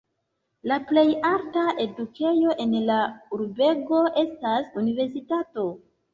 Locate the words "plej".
0.91-1.03